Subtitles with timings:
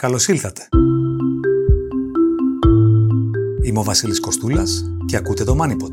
[0.00, 0.68] Καλώς ήλθατε.
[3.62, 5.92] Είμαι ο Βασίλης Κοστούλας και ακούτε το MoneyPod.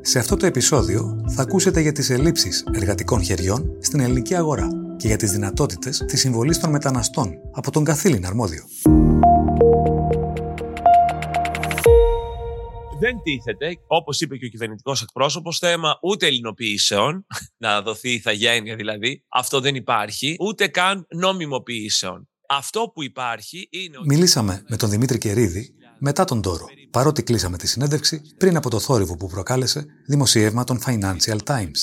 [0.00, 5.06] Σε αυτό το επεισόδιο θα ακούσετε για τις ελλείψεις εργατικών χεριών στην ελληνική αγορά και
[5.06, 8.62] για τις δυνατότητες της συμβολής των μεταναστών από τον καθήλυνα αρμόδιο.
[13.02, 17.26] Δεν τίθεται, όπως είπε και ο κυβερνητικός εκπρόσωπος, θέμα ούτε ελληνοποιήσεων,
[17.64, 22.28] να δοθεί ηθαγένεια δηλαδή, αυτό δεν υπάρχει, ούτε καν νόμιμοποιήσεων.
[22.48, 23.98] Αυτό που υπάρχει είναι...
[24.04, 28.78] Μιλήσαμε με τον Δημήτρη Κερίδη μετά τον Τόρο, παρότι κλείσαμε τη συνέντευξη πριν από το
[28.80, 31.80] θόρυβο που προκάλεσε δημοσίευμα των Financial Times.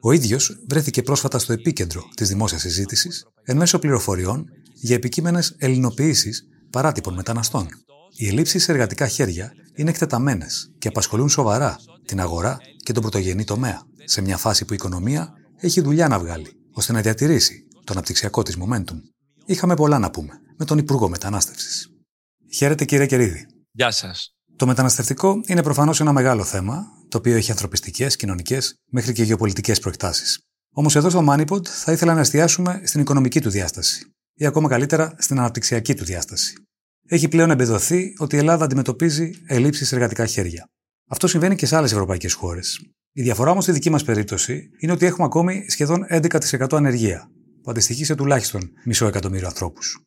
[0.00, 4.44] Ο ίδιος βρέθηκε πρόσφατα στο επίκεντρο της δημόσιας συζήτησης εν μέσω πληροφοριών
[4.74, 7.68] για επικείμενες ελληνοποιήσεις παράτυπων μεταναστών.
[8.16, 13.44] Οι ελλείψεις σε εργατικά χέρια είναι εκτεταμένες και απασχολούν σοβαρά την αγορά και τον πρωτογενή
[13.44, 17.92] τομέα, σε μια φάση που η οικονομία έχει δουλειά να βγάλει, ώστε να διατηρήσει το
[17.92, 18.98] αναπτυξιακό της momentum.
[19.44, 21.88] Είχαμε πολλά να πούμε με τον Υπουργό Μετανάστευσης.
[22.54, 23.46] Χαίρετε, κύριε Κερίδη.
[23.70, 24.34] Γεια σας.
[24.56, 29.80] Το μεταναστευτικό είναι προφανώς ένα μεγάλο θέμα, το οποίο έχει ανθρωπιστικές, κοινωνικές μέχρι και γεωπολιτικές
[29.80, 30.38] προεκτάσεις.
[30.74, 35.14] Όμως εδώ στο Moneypod θα ήθελα να εστιάσουμε στην οικονομική του διάσταση, ή ακόμα καλύτερα
[35.18, 36.63] στην αναπτυξιακή του διάσταση
[37.08, 40.68] έχει πλέον εμπεδοθεί ότι η Ελλάδα αντιμετωπίζει ελλείψεις εργατικά χέρια.
[41.08, 42.80] Αυτό συμβαίνει και σε άλλες ευρωπαϊκές χώρες.
[43.12, 47.30] Η διαφορά όμως στη δική μας περίπτωση είναι ότι έχουμε ακόμη σχεδόν 11% ανεργία,
[47.62, 49.98] που αντιστοιχεί σε τουλάχιστον μισό εκατομμύριο ανθρώπους.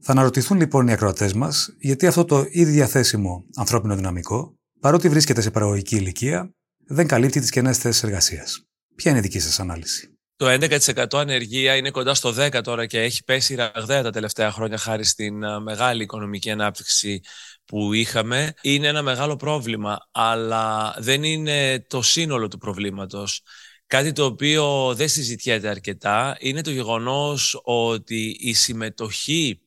[0.00, 5.40] Θα αναρωτηθούν λοιπόν οι ακροατές μας γιατί αυτό το ήδη διαθέσιμο ανθρώπινο δυναμικό, παρότι βρίσκεται
[5.40, 6.50] σε παραγωγική ηλικία,
[6.86, 8.64] δεν καλύπτει τις κενές θέσεις εργασίας.
[8.94, 13.00] Ποια είναι η δική σας ανάλυση; Το 11% ανεργία είναι κοντά στο 10% τώρα και
[13.00, 17.20] έχει πέσει ραγδαία τα τελευταία χρόνια χάρη στην μεγάλη οικονομική ανάπτυξη
[17.64, 18.54] που είχαμε.
[18.62, 23.42] Είναι ένα μεγάλο πρόβλημα, αλλά δεν είναι το σύνολο του προβλήματος.
[23.86, 29.60] Κάτι το οποίο δεν συζητιέται αρκετά είναι το γεγονός ότι η συμμετοχή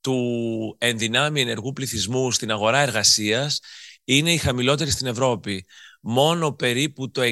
[0.00, 3.60] του ενδυνάμει ενεργού πληθυσμού στην αγορά εργασίας
[4.04, 5.66] είναι η χαμηλότερη στην Ευρώπη
[6.00, 7.22] μόνο περίπου το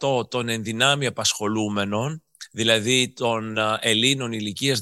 [0.00, 2.22] 60% των ενδυνάμει απασχολούμενων,
[2.52, 4.80] δηλαδή των Ελλήνων ηλικίας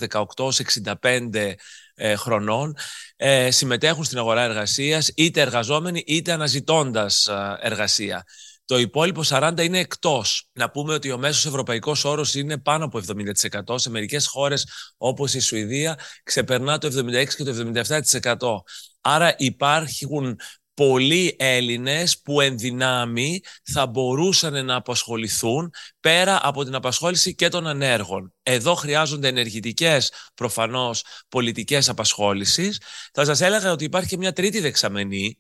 [1.00, 1.54] 18-65
[1.94, 2.76] ε, χρονών,
[3.16, 7.28] ε, συμμετέχουν στην αγορά εργασίας, είτε εργαζόμενοι είτε αναζητώντας
[7.60, 8.24] εργασία.
[8.66, 10.48] Το υπόλοιπο 40 είναι εκτός.
[10.52, 13.78] Να πούμε ότι ο μέσος ευρωπαϊκός όρος είναι πάνω από 70%.
[13.78, 18.62] Σε μερικές χώρες όπως η Σουηδία ξεπερνά το 76% και το 77%.
[19.00, 20.38] Άρα υπάρχουν
[20.74, 25.70] πολλοί Έλληνες που εν δυνάμει θα μπορούσαν να απασχοληθούν
[26.00, 28.34] πέρα από την απασχόληση και των ανέργων.
[28.42, 32.80] Εδώ χρειάζονται ενεργητικές προφανώς πολιτικές απασχόλησης.
[33.12, 35.38] Θα σας έλεγα ότι υπάρχει και μια τρίτη δεξαμενή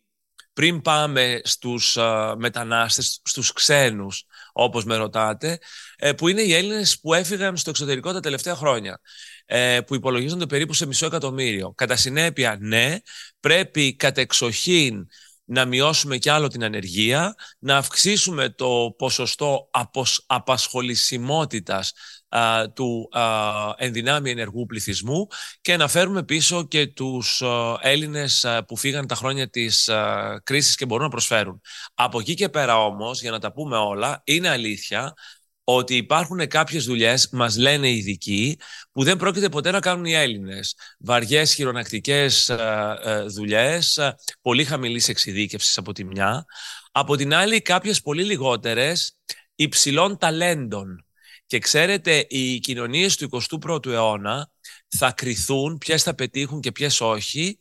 [0.54, 5.58] πριν πάμε στους α, μετανάστες, στους ξένους, όπως με ρωτάτε,
[5.96, 9.00] ε, που είναι οι Έλληνες που έφυγαν στο εξωτερικό τα τελευταία χρόνια.
[9.46, 11.72] Ε, που υπολογίζονται περίπου σε μισό εκατομμύριο.
[11.74, 12.96] Κατά συνέπεια, ναι,
[13.40, 15.06] πρέπει κατεξοχήν
[15.44, 19.70] να μειώσουμε κι άλλο την ανεργία, να αυξήσουμε το ποσοστό
[20.26, 21.92] απασχολησιμότητας
[22.74, 23.22] του α,
[23.76, 25.26] ενδυνάμει ενεργού πληθυσμού
[25.60, 29.90] και να φέρουμε πίσω και τους α, Έλληνες που φύγαν τα χρόνια της
[30.42, 31.60] κρίσης και μπορούν να προσφέρουν.
[31.94, 35.14] Από εκεί και πέρα όμως, για να τα πούμε όλα, είναι αλήθεια
[35.64, 38.58] ότι υπάρχουν κάποιες δουλειές, μας λένε οι ειδικοί,
[38.92, 40.76] που δεν πρόκειται ποτέ να κάνουν οι Έλληνες.
[40.98, 46.44] Βαριές χειρονακτικές ε, ε, δουλειές, ε, πολύ χαμηλής εξειδίκευσης από τη μια.
[46.92, 49.16] Από την άλλη κάποιες πολύ λιγότερες
[49.54, 51.04] υψηλών ταλέντων.
[51.46, 53.28] Και ξέρετε, οι κοινωνίες του
[53.62, 54.50] 21ου αιώνα
[54.88, 57.58] θα κριθούν ποιες θα πετύχουν και ποιες όχι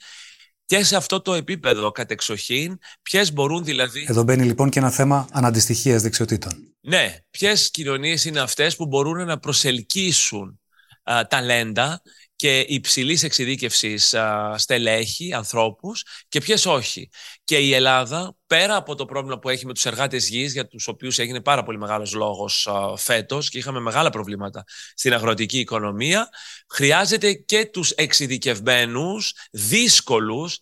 [0.66, 4.06] και σε αυτό το επίπεδο κατεξοχήν, ποιες μπορούν δηλαδή.
[4.10, 6.76] Εδώ μπαίνει λοιπόν και ένα θέμα αναντιστοιχίας δεξιοτήτων.
[6.80, 10.60] Ναι, ποιες κοινωνίες είναι αυτές που μπορούν να προσελκύσουν
[11.04, 12.02] α, ταλέντα
[12.44, 14.16] και υψηλής εξειδίκευσης
[14.56, 17.10] στελέχη, ανθρώπους και ποιες όχι.
[17.44, 20.88] Και η Ελλάδα, πέρα από το πρόβλημα που έχει με τους εργάτες γης, για τους
[20.88, 26.30] οποίους έγινε πάρα πολύ μεγάλος λόγος φέτος και είχαμε μεγάλα προβλήματα στην αγροτική οικονομία,
[26.70, 30.60] χρειάζεται και τους εξειδικευμένους, δύσκολους,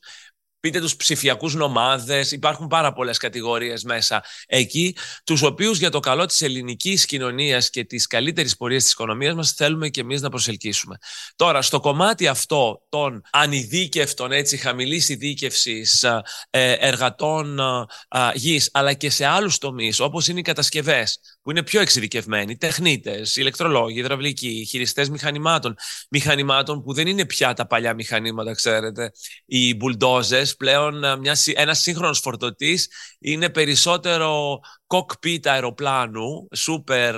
[0.62, 6.26] πείτε τους ψηφιακούς νομάδες, υπάρχουν πάρα πολλές κατηγορίες μέσα εκεί, τους οποίους για το καλό
[6.26, 10.98] της ελληνικής κοινωνίας και της καλύτερης πορείας της οικονομίας μας θέλουμε και εμείς να προσελκύσουμε.
[11.36, 17.60] Τώρα, στο κομμάτι αυτό των ανειδίκευτων, έτσι, χαμηλής ειδίκευσης ε, εργατών
[18.34, 23.36] γης, αλλά και σε άλλους τομείς, όπως είναι οι κατασκευές, που είναι πιο εξειδικευμένοι, τεχνίτες,
[23.36, 25.76] ηλεκτρολόγοι, υδραυλικοί, χειριστές μηχανημάτων,
[26.10, 29.12] μηχανημάτων που δεν είναι πια τα παλιά μηχανήματα, ξέρετε,
[29.46, 32.90] οι μπουλντόζες, φορές πλέον μια, ένας σύγχρονος φορτωτής
[33.20, 37.16] είναι περισσότερο κοκπίτ αεροπλάνου, σούπερ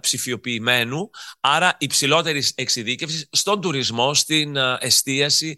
[0.00, 1.10] ψηφιοποιημένου,
[1.40, 5.56] άρα υψηλότερης εξειδίκευσης στον τουρισμό, στην εστίαση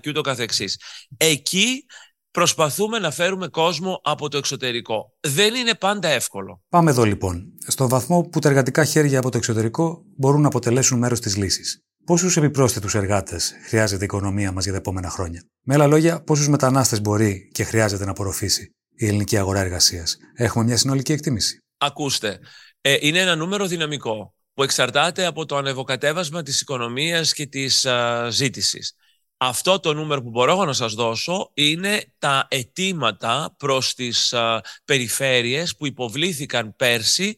[0.00, 0.80] και ούτω καθεξής.
[1.16, 1.84] Εκεί
[2.30, 5.14] προσπαθούμε να φέρουμε κόσμο από το εξωτερικό.
[5.20, 6.62] Δεν είναι πάντα εύκολο.
[6.68, 7.52] Πάμε εδώ λοιπόν.
[7.66, 11.84] Στον βαθμό που τα εργατικά χέρια από το εξωτερικό μπορούν να αποτελέσουν μέρος της λύσης.
[12.04, 16.48] Πόσους επιπρόσθετους εργάτες χρειάζεται η οικονομία μας για τα επόμενα χρόνια; Με άλλα λόγια, πόσους
[16.48, 21.58] μετανάστες μπορεί και χρειάζεται να απορροφήσει η ελληνική αγορά εργασίας; Έχουμε μια συνολική εκτίμηση.
[21.78, 22.38] Ακούστε,
[22.80, 28.28] ε, είναι ένα νούμερο δυναμικό που εξαρτάται από το ανεβοκατέβασμα της οικονομίας και της α,
[28.30, 28.94] ζήτησης.
[29.36, 35.76] Αυτό το νούμερο που μπορώ να σας δώσω είναι τα αιτήματα προς τις α, περιφέρειες
[35.76, 37.36] που υποβλήθηκαν πέρσι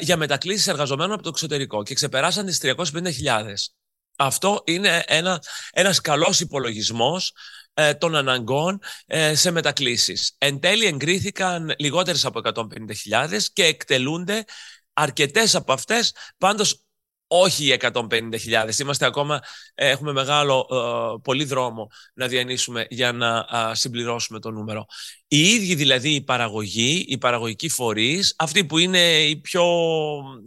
[0.00, 3.70] για μετακλήσεις εργαζομένων από το εξωτερικό και ξεπεράσαν τις 350.000.
[4.16, 7.32] Αυτό είναι ένα, ένας καλός υπολογισμός
[7.74, 10.34] ε, των αναγκών ε, σε μετακλήσεις.
[10.38, 14.44] Εν τέλει εγκρίθηκαν λιγότερες από 150.000 και εκτελούνται
[14.92, 16.85] αρκετές από αυτές, πάντως
[17.26, 18.78] όχι 150.000.
[18.80, 19.40] Είμαστε ακόμα,
[19.74, 24.86] ε, έχουμε μεγάλο, ε, πολύ δρόμο να διανύσουμε για να συμπληρώσουμε το νούμερο.
[25.28, 29.64] Οι ίδιοι δηλαδή οι παραγωγοί, οι παραγωγικοί φορείς, αυτοί που είναι οι πιο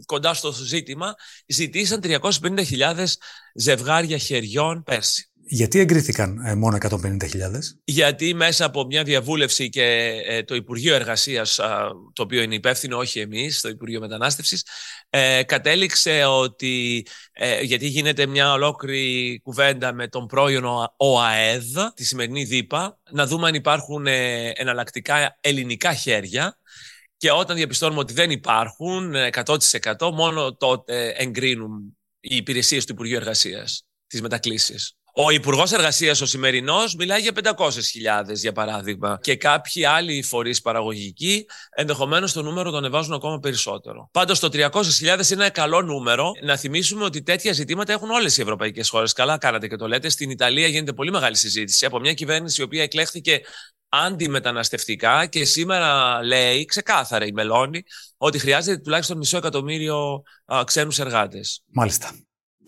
[0.06, 1.14] κοντά στο ζήτημα,
[1.46, 3.04] ζητήσαν 350.000
[3.54, 5.29] ζευγάρια χεριών πέρσι.
[5.52, 7.20] Γιατί εγκρίθηκαν ε, μόνο 150.000?
[7.84, 9.82] Γιατί μέσα από μια διαβούλευση και
[10.26, 11.54] ε, το Υπουργείο Εργασίας,
[12.12, 14.66] το οποίο είναι υπεύθυνο, όχι εμείς, το Υπουργείο Μετανάστευσης,
[15.10, 17.06] ε, κατέληξε ότι,
[17.62, 20.64] γιατί γίνεται μια ολόκληρη κουβέντα με τον πρώην
[20.96, 24.06] ΟΑΕΔ, τη σημερινή ΔΥΠΑ, να δούμε αν υπάρχουν
[24.54, 26.58] εναλλακτικά ελληνικά χέρια
[27.16, 29.14] και όταν διαπιστώνουμε ότι δεν υπάρχουν
[29.44, 34.99] 100% μόνο τότε εγκρίνουν οι υπηρεσίες του Υπουργείου Εργασίας τις μετακλήσεις.
[35.14, 39.18] Ο Υπουργός Εργασίας, ο σημερινός, μιλάει για 500.000 για παράδειγμα.
[39.22, 41.46] Και κάποιοι άλλοι φορείς παραγωγικοί
[41.76, 44.08] ενδεχομένως το νούμερο το ανεβάζουν ακόμα περισσότερο.
[44.12, 46.32] Πάντως το 300.000 είναι ένα καλό νούμερο.
[46.42, 49.12] Να θυμίσουμε ότι τέτοια ζητήματα έχουν όλες οι ευρωπαϊκές χώρες.
[49.12, 50.08] Καλά κάνατε και το λέτε.
[50.08, 53.40] Στην Ιταλία γίνεται πολύ μεγάλη συζήτηση από μια κυβέρνηση η οποία εκλέχθηκε
[53.88, 57.82] αντιμεταναστευτικά και σήμερα λέει ξεκάθαρα η Μελώνη
[58.16, 60.22] ότι χρειάζεται τουλάχιστον μισό εκατομμύριο
[60.64, 61.62] ξένους εργάτες.
[61.66, 62.14] Μάλιστα.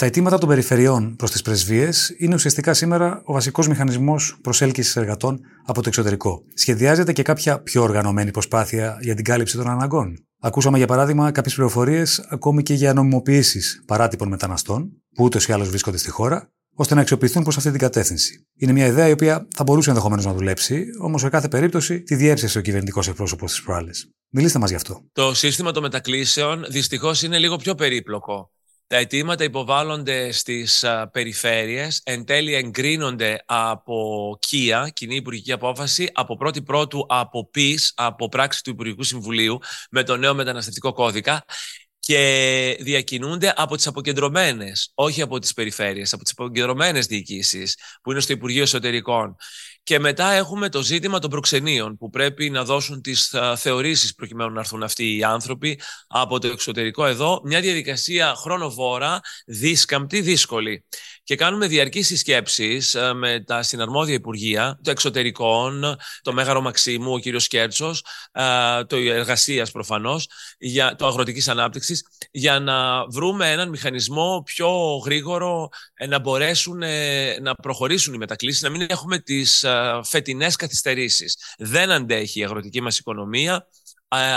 [0.02, 5.40] Τα αιτήματα των περιφερειών προς τις πρεσβείες είναι ουσιαστικά σήμερα ο βασικός μηχανισμός προσέλκυσης εργατών
[5.66, 6.42] από το εξωτερικό.
[6.54, 10.26] Σχεδιάζεται και κάποια πιο οργανωμένη προσπάθεια για την κάλυψη των αναγκών.
[10.40, 15.68] Ακούσαμε για παράδειγμα κάποιες πληροφορίες ακόμη και για νομιμοποιήσεις παράτυπων μεταναστών, που ούτως ή άλλως
[15.68, 18.46] βρίσκονται στη χώρα, ώστε να αξιοποιηθούν προς αυτή την κατεύθυνση.
[18.58, 22.14] Είναι μια ιδέα η οποία θα μπορούσε ενδεχομένως να δουλέψει, όμως σε κάθε περίπτωση τη
[22.14, 24.10] διέψευσε ο κυβερνητικός εκπρόσωπος της προάλλης.
[24.30, 25.00] Μιλήστε μας γι' αυτό.
[25.12, 28.50] Το σύστημα των μετακλήσεων δυστυχώς είναι λίγο πιο περίπλοκο.
[28.92, 36.36] Τα αιτήματα υποβάλλονται στις α, περιφέρειες, εν τέλει εγκρίνονται από ΚΙΑ, κοινή υπουργική απόφαση, από
[36.36, 39.58] πρώτη πρώτου από ΠΙΣ, από πράξη του Υπουργικού Συμβουλίου,
[39.90, 41.44] με το νέο μεταναστευτικό κώδικα
[41.98, 48.20] και διακινούνται από τις αποκεντρωμένες, όχι από τις περιφέρειες, από τις αποκεντρωμένες διοικήσεις που είναι
[48.20, 49.36] στο Υπουργείο Εσωτερικών.
[49.84, 54.60] Και μετά έχουμε το ζήτημα των προξενείων που πρέπει να δώσουν τις θεωρήσεις προκειμένου να
[54.60, 57.40] έρθουν αυτοί οι άνθρωποι από το εξωτερικό εδώ.
[57.44, 60.84] Μια διαδικασία χρονοβόρα, δίσκαμπτη, δύσκολη
[61.24, 67.18] και κάνουμε διαρκείς συσκέψεις ε, με τα συναρμόδια Υπουργεία, το Εξωτερικών, το Μέγαρο Μαξίμου, ο
[67.18, 70.28] κύριος Κέρτσος, ε, το Εργασίας προφανώς,
[70.58, 76.82] για το Αγροτικής Ανάπτυξης, για να βρούμε έναν μηχανισμό πιο γρήγορο ε, να μπορέσουν
[77.40, 79.64] να προχωρήσουν οι μετακλήσεις, να μην έχουμε τις
[80.04, 81.36] φετινές καθυστερήσεις.
[81.58, 83.66] Δεν αντέχει η αγροτική μας οικονομία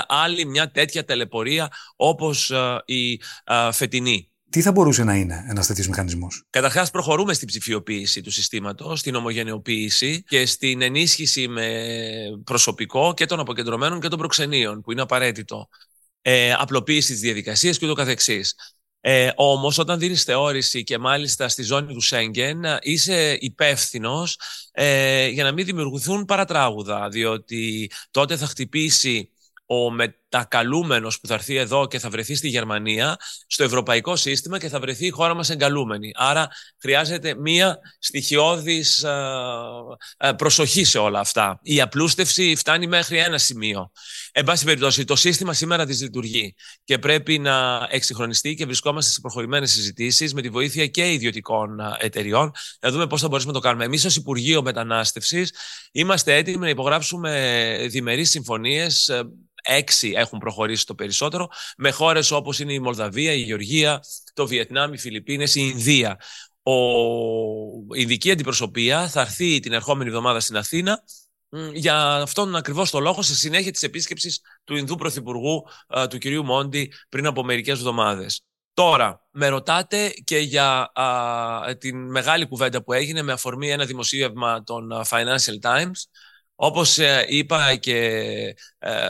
[0.08, 2.52] άλλη μια τέτοια τελεπορία όπως
[2.86, 3.22] η
[3.72, 4.30] φετινή.
[4.50, 9.16] Τι θα μπορούσε να είναι ένας τέτοιος μηχανισμός; Καταρχάς, προχωρούμε στην ψηφιοποίηση του συστήματος, στην
[9.16, 11.86] ομογενειοποίηση και στην ενίσχυση με
[12.44, 15.68] προσωπικό και των αποκεντρωμένων και των προξενείων, που είναι απαραίτητο.
[16.22, 18.56] Ε, απλοποίηση της διαδικασίας και ούτω καθεξής.
[19.00, 24.40] Ε, Όμως, όταν δίνεις θεώρηση και μάλιστα στη ζώνη του Σέγγεν, είσαι υπεύθυνος
[24.72, 29.30] ε, για να μην δημιουργηθούν παρατράγουδα, διότι τότε θα χτυπήσει
[29.66, 29.92] ο
[30.36, 34.80] μετακαλούμενο που θα έρθει εδώ και θα βρεθεί στη Γερμανία στο ευρωπαϊκό σύστημα και θα
[34.80, 36.12] βρεθεί η χώρα μας εγκαλούμενη.
[36.16, 36.48] Άρα
[36.82, 39.06] χρειάζεται μία στοιχειώδης
[40.38, 41.60] προσοχή σε όλα αυτά.
[41.62, 43.92] Η απλούστευση φτάνει μέχρι ένα σημείο.
[44.32, 49.72] Εν πάση περιπτώσει, το σύστημα σήμερα δυσλειτουργεί και πρέπει να εξυγχρονιστεί και βρισκόμαστε σε προχωρημένες
[49.72, 53.86] συζητήσεις με τη βοήθεια και ιδιωτικών εταιριών να δούμε πώς θα μπορέσουμε να το κάνουμε.
[53.86, 55.54] Εμείς, ως Υπουργείο Μετανάστευσης,
[55.92, 59.12] είμαστε έτοιμοι να υπογράψουμε διμερείς συμφωνίες
[59.68, 64.00] έξι έχουν προχωρήσει το περισσότερο, με χώρες όπως είναι η Μολδαβία, η Γεωργία,
[64.34, 66.20] το Βιετνάμ, οι Φιλιππίνες, η Ινδία.
[66.64, 66.74] ο,
[67.96, 71.04] η ειδική αντιπροσωπεία θα έρθει την ερχόμενη εβδομάδα στην Αθήνα
[71.74, 75.64] για αυτόν ακριβώς το λόγο σε συνέχεια της επίσκεψης του Ινδού Πρωθυπουργού
[76.10, 78.44] του κυρίου Μόντι πριν από μερικές εβδομάδες.
[78.74, 80.92] Τώρα, με ρωτάτε και για
[81.78, 86.00] την μεγάλη κουβέντα που έγινε με αφορμή ένα δημοσίευμα των Financial Times.
[86.56, 87.96] Όπως ε, είπα και
[88.80, 89.10] ε,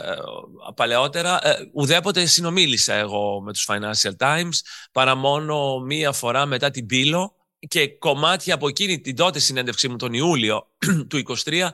[0.74, 4.58] παλαιότερα, ε, ουδέποτε συνομίλησα εγώ με τους Financial Times,
[4.92, 7.34] παρά μόνο μία φορά μετά την Πύλο
[7.68, 10.68] και κομμάτια από εκείνη την τότε συνέντευξή μου τον Ιούλιο
[11.08, 11.68] του 2023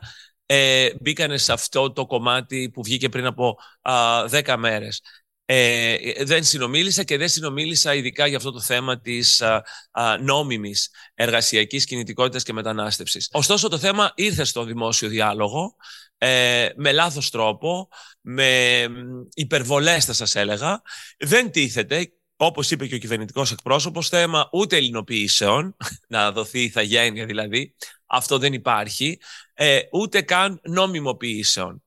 [0.46, 5.02] ε, μπήκανε σε αυτό το κομμάτι που βγήκε πριν από α, 10 μέρες.
[5.44, 10.90] Ε, δεν συνομίλησα και δεν συνομίλησα ειδικά για αυτό το θέμα της α, α, νόμιμης
[11.14, 13.28] εργασιακής κινητικότητας και μετανάστευσης.
[13.32, 15.76] Ωστόσο το θέμα ήρθε στο δημόσιο διάλογο
[16.18, 17.88] ε, με λάθος τρόπο,
[18.20, 18.86] με
[19.34, 20.82] υπερβολές θα σας έλεγα.
[21.18, 25.76] Δεν τίθεται όπως είπε και ο κυβερνητικός εκπρόσωπος, θέμα ούτε ελληνοποιήσεων,
[26.08, 27.74] να δοθεί ηθαγένεια δηλαδή,
[28.06, 29.18] αυτό δεν υπάρχει,
[29.54, 31.82] ε, ούτε καν νόμιμοποιήσεων.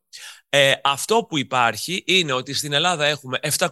[0.57, 3.69] Ε, αυτό που υπάρχει είναι ότι στην Ελλάδα έχουμε 700.000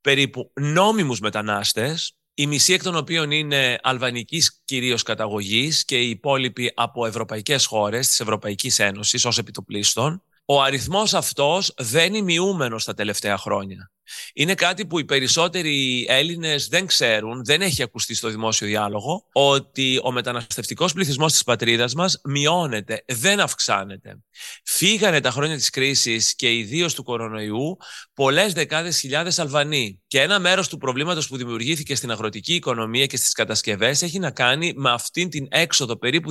[0.00, 6.72] περίπου νόμιμους μετανάστες, η μισή εκ των οποίων είναι αλβανικής κυρίως καταγωγής και οι υπόλοιποι
[6.74, 10.22] από ευρωπαϊκές χώρες της Ευρωπαϊκής Ένωσης ως επιτοπλίστων.
[10.44, 13.90] Ο αριθμός αυτός δεν είναι μειούμενος τα τελευταία χρόνια.
[14.34, 20.00] Είναι κάτι που οι περισσότεροι Έλληνες δεν ξέρουν, δεν έχει ακουστεί στο δημόσιο διάλογο, ότι
[20.02, 24.18] ο μεταναστευτικός πληθυσμός της πατρίδας μας μειώνεται, δεν αυξάνεται.
[24.64, 27.76] Φύγανε τα χρόνια της κρίσης και ιδίως του κορονοϊού
[28.14, 29.99] πολλές δεκάδες χιλιάδες Αλβανοί.
[30.10, 34.30] Και ένα μέρος του προβλήματος που δημιουργήθηκε στην αγροτική οικονομία και στις κατασκευές έχει να
[34.30, 36.30] κάνει με αυτήν την έξοδο περίπου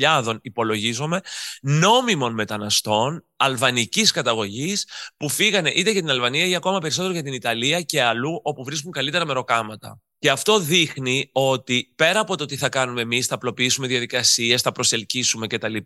[0.00, 1.20] 200.000 υπολογίζομαι
[1.62, 7.32] νόμιμων μεταναστών αλβανικής καταγωγής που φύγανε είτε για την Αλβανία ή ακόμα περισσότερο για την
[7.32, 10.00] Ιταλία και αλλού όπου βρίσκουν καλύτερα μεροκάματα.
[10.22, 14.72] Και αυτό δείχνει ότι πέρα από το τι θα κάνουμε εμείς, θα απλοποιήσουμε διαδικασίες, θα
[14.72, 15.76] προσελκύσουμε κτλ.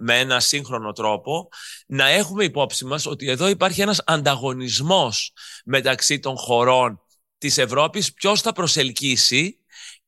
[0.00, 1.48] με ένα σύγχρονο τρόπο,
[1.86, 5.32] να έχουμε υπόψη μας ότι εδώ υπάρχει ένας ανταγωνισμός
[5.64, 7.00] μεταξύ των χωρών
[7.38, 9.63] της Ευρώπης, ποιος θα προσελκύσει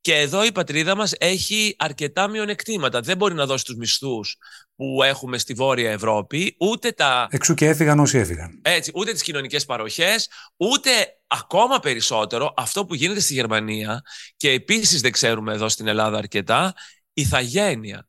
[0.06, 3.00] και εδώ η πατρίδα μας έχει αρκετά μειονεκτήματα.
[3.00, 4.36] Δεν μπορεί να δώσει τους μισθούς
[4.76, 7.28] που έχουμε στη Βόρεια Ευρώπη, ούτε τα...
[7.30, 8.60] Εξού και έφυγαν όσοι έφυγαν.
[8.62, 10.90] Έτσι, ούτε τις κοινωνικές παροχές, ούτε
[11.26, 14.02] ακόμα περισσότερο αυτό που γίνεται στη Γερμανία
[14.36, 16.75] και επίσης δεν ξέρουμε εδώ στην Ελλάδα αρκετά,
[17.12, 18.08] η θαγένεια.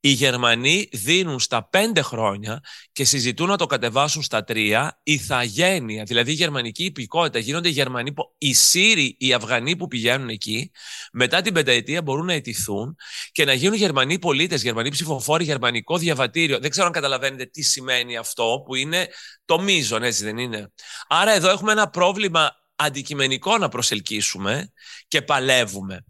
[0.00, 2.60] Οι Γερμανοί δίνουν στα πέντε χρόνια
[2.92, 7.38] και συζητούν να το κατεβάσουν στα τρία ηθαγένεια, δηλαδή η γερμανική υπηκότητα.
[7.38, 10.70] Γίνονται οι Γερμανοί, οι Σύριοι, οι Αφγανοί που πηγαίνουν εκεί,
[11.12, 12.96] μετά την πενταετία μπορούν να αιτηθούν
[13.32, 16.58] και να γίνουν Γερμανοί πολίτες, Γερμανοί ψηφοφόροι, γερμανικό διαβατήριο.
[16.58, 19.08] Δεν ξέρω αν καταλαβαίνετε τι σημαίνει αυτό, που είναι
[19.44, 20.72] το μείζον, έτσι δεν είναι.
[21.08, 24.72] Άρα εδώ έχουμε ένα πρόβλημα αντικειμενικό να προσελκύσουμε
[25.08, 26.04] και παλεύουμε.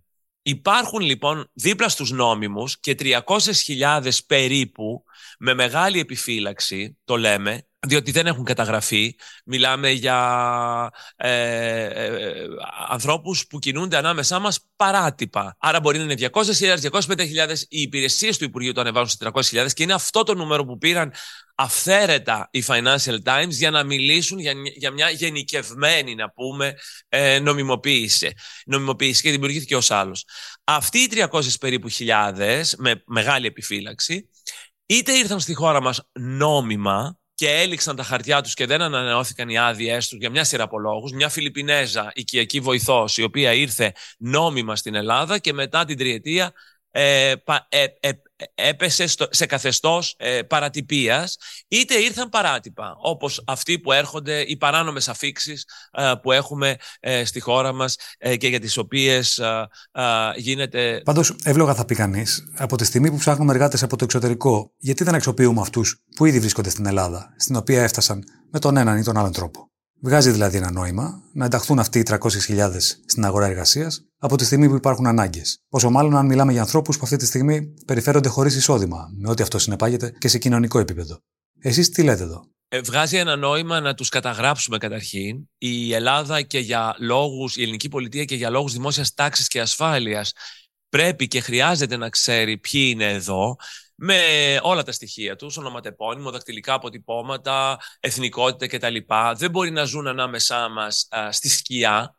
[0.49, 5.05] Υπάρχουν λοιπόν δίπλα στους νόμιμους και 300.000 περίπου
[5.38, 9.16] με μεγάλη επιφύλαξη, το λέμε, διότι δεν έχουν καταγραφεί.
[9.44, 12.47] Μιλάμε για ε, ε,
[12.88, 15.56] ανθρώπους που κινούνται ανάμεσά μας παράτυπα.
[15.58, 17.54] Άρα μπορεί να είναι 200.000, 250.000.
[17.68, 19.16] Οι υπηρεσίες του Υπουργείου το ανεβάζουν σε
[19.64, 21.12] 300.000 και είναι αυτό το νούμερο που πήραν
[21.54, 26.75] αυθαίρετα οι Financial Times για να μιλήσουν για, για μια γενικευμένη, να πούμε,
[27.08, 28.32] ε, νομιμοποίηση.
[28.66, 30.25] Νομιμοποίηση και δημιουργήθηκε ως άλλος.
[30.64, 34.28] Αυτοί οι 300 περίπου χιλιάδες, με μεγάλη επιφύλαξη,
[34.87, 39.59] είτε ήρθαν στη χώρα μας νόμιμα, και έληξαν τα χαρτιά τους και δεν ανανεώθηκαν οι
[39.59, 41.12] άδειές τους για μια σειρά από λόγους.
[41.12, 46.52] Μια Φιλιππινέζα οικιακή βοηθός η οποία ήρθε νόμιμα στην Ελλάδα και μετά την τριετία
[46.90, 47.30] ε,
[47.68, 48.11] ε, ε,
[48.54, 51.37] έπεσε σε καθεστώς ε, παρατυπίας
[51.68, 57.40] είτε ήρθαν παράτυπα όπως αυτοί που έρχονται οι παράνομες αφήξεις ε, που έχουμε ε, στη
[57.40, 57.97] χώρα μας
[58.38, 59.40] και για τις οποίες
[60.37, 61.00] γίνεται...
[61.04, 65.04] Πάντως εύλογα θα πει κανείς, από τη στιγμή που ψάχνουμε εργάτες από το εξωτερικό γιατί
[65.04, 69.02] δεν αξιοποιούμε αυτούς που ήδη βρίσκονται στην Ελλάδα στην οποία έφτασαν με τον έναν ή
[69.02, 72.71] τον άλλον τρόπο; Βγάζει δηλαδή ένα νόημα να ενταχθούν αυτοί οι 300.000
[73.07, 75.62] στην αγορά εργασίας από τη στιγμή που υπάρχουν ανάγκες.
[75.68, 79.42] Πόσο μάλλον αν μιλάμε για ανθρώπους που αυτή τη στιγμή περιφέρονται χωρίς εισόδημα, με ό,τι
[79.42, 81.18] αυτό συνεπάγεται και σε κοινωνικό επίπεδο.
[81.60, 85.48] Εσείς τι λέτε εδώ; Ε, βγάζει ένα νόημα να τους καταγράψουμε καταρχήν.
[85.58, 90.32] Η Ελλάδα και για λόγους, η ελληνική πολιτεία και για λόγους δημόσιας τάξης και ασφάλειας
[90.88, 93.56] πρέπει και χρειάζεται να ξέρει ποιοι είναι εδώ
[93.94, 94.20] με
[94.62, 98.96] όλα τα στοιχεία τους, ονοματεπώνυμο, δακτυλικά αποτυπώματα, εθνικότητα κτλ.
[99.37, 102.17] Δεν μπορεί να ζουν ανάμεσά μας στη σκιά.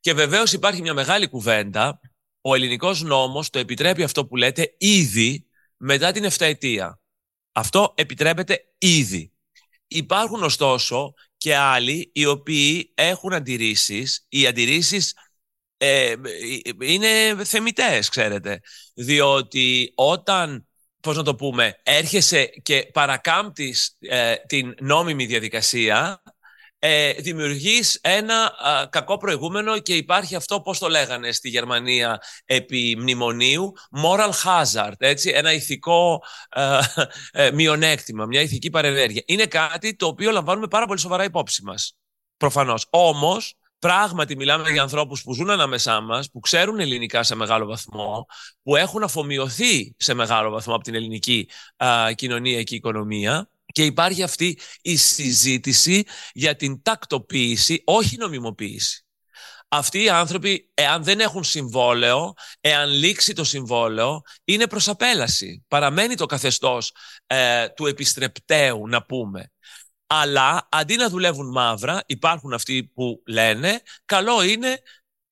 [0.00, 2.00] Και βεβαίως υπάρχει μια μεγάλη κουβέντα.
[2.40, 7.00] Ο ελληνικός νόμος το επιτρέπει αυτό που λέτε ήδη μετά την 7 ετία.
[7.52, 9.32] Αυτό επιτρέπεται ήδη.
[9.86, 14.26] Υπάρχουν ωστόσο και άλλοι οι οποίοι έχουν αντιρρήσεις.
[14.28, 15.14] Οι αντιρρήσεις
[15.76, 16.14] ε,
[16.80, 18.60] είναι θεμητές, ξέρετε.
[18.94, 20.68] Διότι όταν,
[21.00, 26.22] πώς να το πούμε, έρχεσαι και παρακάμπτεις ε, την νόμιμη διαδικασία,
[26.82, 28.52] ε, δημιουργείς ένα
[28.90, 33.72] κακό προηγούμενο και υπάρχει αυτό, πώς το λέγανε στη Γερμανία επί μνημονίου,
[34.02, 36.78] moral hazard, έτσι, ένα ηθικό ε,
[37.32, 39.22] ε, μειονέκτημα, μια ηθική παρενέργεια.
[39.26, 41.96] Είναι κάτι το οποίο λαμβάνουμε πάρα πολύ σοβαρά υπόψη μας,
[42.36, 42.86] προφανώς.
[42.90, 48.26] Όμως, Πράγματι, μιλάμε για ανθρώπους που ζουν ανάμεσά μας, που ξέρουν ελληνικά σε μεγάλο βαθμό,
[48.62, 53.48] που έχουν αφομοιωθεί σε μεγάλο βαθμό από την ελληνική α, κοινωνία και οικονομία.
[53.72, 59.04] Και υπάρχει αυτή η συζήτηση για την τακτοποίηση, όχι νομιμοποίηση.
[59.72, 65.64] Αυτοί οι άνθρωποι, εάν δεν έχουν συμβόλαιο, εάν λήξει το συμβόλαιο, είναι προς απέλαση.
[65.68, 66.92] Παραμένει το καθεστώς
[67.26, 69.52] ε, του επιστρεπτέου, να πούμε.
[70.06, 74.82] Αλλά αντί να δουλεύουν μαύρα, υπάρχουν αυτοί που λένε, καλό είναι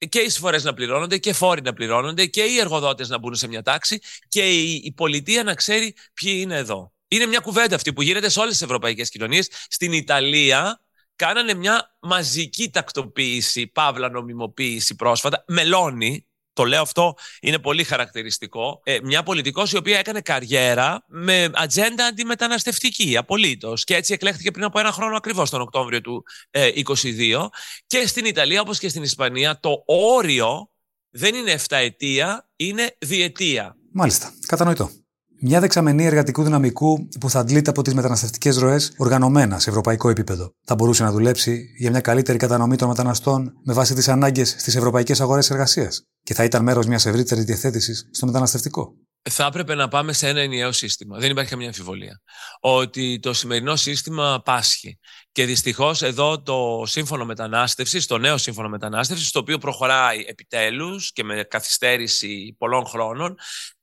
[0.09, 3.49] και οι εισφορές να πληρώνονται και φόροι να πληρώνονται και οι εργοδότες να μπουν σε
[3.49, 6.92] μια τάξη και η, η πολιτεία να ξέρει ποιοι είναι εδώ.
[7.09, 9.49] Είναι μια κουβέντα αυτή που γίνεται σε όλες τις ευρωπαϊκές κοινωνίες.
[9.69, 10.81] Στην Ιταλία
[11.17, 15.45] κάνανε μια μαζική τακτοποίηση, παύλα νομιμοποίηση πρόσφατα.
[15.47, 18.81] Μελώνει, το λέω αυτό, είναι πολύ χαρακτηριστικό.
[18.85, 23.85] Ε, μια πολιτικός η οποία έκανε καριέρα με ατζέντα αντιμεταναστευτική, απολύτως.
[23.85, 27.49] Και έτσι εκλέχθηκε πριν από ένα χρόνο ακριβώς, τον Οκτώβριο του ε, 2022.
[27.87, 30.71] Και στην Ιταλία, όπως και στην Ισπανία, το όριο
[31.11, 33.77] δεν είναι 7 ετία, είναι διετία.
[33.93, 34.33] Μάλιστα.
[34.47, 34.91] Κατανοητό.
[35.40, 40.54] Μια δεξαμενή εργατικού δυναμικού που θα αντλείται από τις μεταναστευτικές ροές οργανωμένα σε ευρωπαϊκό επίπεδο.
[40.64, 44.76] Θα μπορούσε να δουλέψει για μια καλύτερη κατανομή των μεταναστών με βάση τις ανάγκες στις
[44.76, 48.95] ευρωπαϊκές αγορές εργασίας και θα ήταν μέρος μιας ευρύτερης διαθέτησης στο μεταναστευτικό.
[49.30, 51.18] Θα έπρεπε να πάμε σε ένα ενιαίο σύστημα.
[51.18, 52.21] Δεν υπάρχει καμία αμφιβολία.
[52.61, 54.99] Ότι το σημερινό σύστημα πάσχει.
[55.33, 61.25] Και δυστυχώς εδώ το σύμφωνο μετανάστευσης, το νέο σύμφωνο μετανάστευσης, το οποίο προχωράει επιτέλους και
[61.25, 63.37] με καθυστέρηση πολλών χρόνων,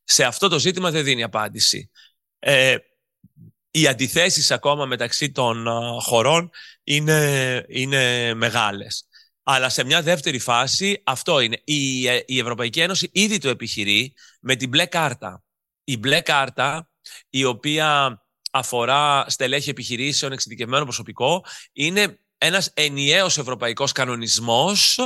[0.05, 1.89] σε αυτό το ζήτημα δεν δίνει απάντηση.
[2.39, 2.75] Ε,
[3.71, 5.67] οι αντιθέσεις ακόμα μεταξύ των
[5.99, 6.49] χωρών
[6.83, 9.07] είναι, είναι μεγάλες.
[9.43, 11.61] Αλλά σε μια δεύτερη φάση αυτό είναι.
[11.63, 15.43] Η, ε, η Ευρωπαϊκή Ένωση ήδη το επιχειρεί με την μπλε κάρτα.
[15.83, 16.89] Η μπλε κάρτα,
[17.29, 18.19] η οποία
[18.51, 24.99] αφορά στελέχη επιχειρήσεων, εξειδικευμένο προσωπικό, είναι ένας ενιαίος ευρωπαϊκός κανονισμός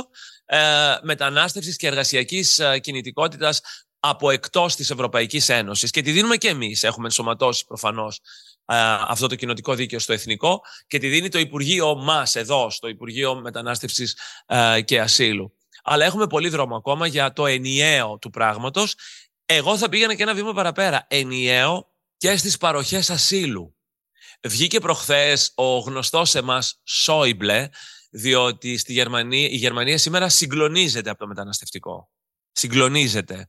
[0.44, 3.60] ε, μετανάστευσης και εργασιακής ε, κινητικότητας
[4.00, 5.90] από εκτός της Ευρωπαϊκής Ένωσης.
[5.90, 6.82] Και τη δίνουμε και εμείς.
[6.82, 8.20] Έχουμε ενσωματώσει προφανώς
[9.08, 13.34] αυτό το κοινοτικό δίκαιο στο εθνικό και τη δίνει το Υπουργείο μας εδώ, στο Υπουργείο
[13.34, 14.16] Μετανάστευσης
[14.84, 15.54] και Ασύλου.
[15.82, 18.94] Αλλά έχουμε πολύ δρόμο ακόμα για το ενιαίο του πράγματος.
[19.46, 21.06] Εγώ θα πήγαινα και ένα βήμα παραπέρα.
[21.08, 23.76] Ενιαίο και στις παροχές ασύλου.
[24.42, 27.68] Βγήκε προχθές ο γνωστός σε μας Σόιμπλε,
[28.10, 32.10] διότι στη Γερμανία, η Γερμανία σήμερα συγκλονίζεται από το μεταναστευτικό.
[32.52, 33.48] Συγκλονίζεται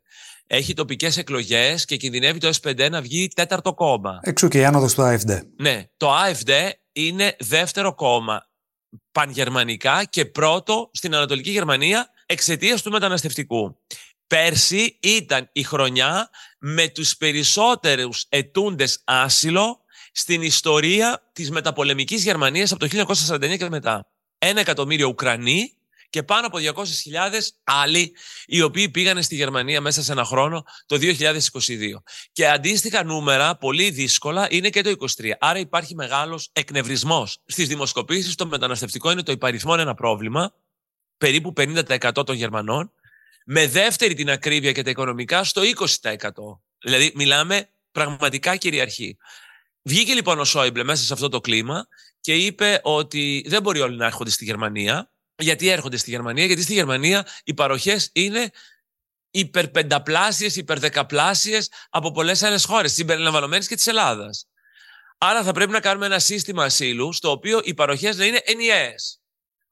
[0.53, 4.19] έχει τοπικές εκλογές και κινδυνεύει το S5 να βγει τέταρτο κόμμα.
[4.21, 5.39] Εξού και η άνοδος του AFD.
[5.57, 5.85] Ναι.
[5.97, 8.49] Το AFD είναι δεύτερο κόμμα
[9.11, 13.77] πανγερμανικά και πρώτο στην Ανατολική Γερμανία εξαιτίας του μεταναστευτικού.
[14.27, 19.79] Πέρσι ήταν η χρονιά με τους περισσότερους ετούντες άσυλο
[20.11, 24.05] στην ιστορία της μεταπολεμικής Γερμανίας από το 1949 και μετά.
[24.37, 25.73] Ένα εκατομμύριο Ουκρανοί
[26.11, 26.83] και πάνω από 200.000
[27.63, 32.03] άλλοι οι οποίοι πήγαν στη Γερμανία μέσα σε ένα χρόνο το 2022.
[32.31, 35.31] Και αντίστοιχα νούμερα, πολύ δύσκολα, είναι και το 23.
[35.39, 37.37] Άρα υπάρχει μεγάλος εκνευρισμός.
[37.45, 40.53] Στις δημοσκοπήσεις το μεταναστευτικό είναι το υπαριθμόν ένα πρόβλημα,
[41.17, 42.91] περίπου 50% των Γερμανών,
[43.45, 45.61] με δεύτερη την ακρίβεια και τα οικονομικά στο
[46.01, 46.29] 20%.
[46.79, 49.17] Δηλαδή μιλάμε πραγματικά κυριαρχή.
[49.81, 51.87] Βγήκε λοιπόν ο Σόιμπλε μέσα σε αυτό το κλίμα
[52.21, 55.10] και είπε ότι δεν μπορεί όλοι να έρχονται στη Γερμανία,
[55.41, 58.49] γιατί έρχονται στη Γερμανία, γιατί στη Γερμανία οι παροχές είναι
[59.31, 64.45] υπερπενταπλάσιες, υπερδεκαπλάσιες από πολλές άλλες χώρες, συμπεριλαμβανομένης και της Ελλάδας.
[65.17, 69.15] Άρα θα πρέπει να κάνουμε ένα σύστημα ασύλου στο οποίο οι παροχές να είναι ενιαίες.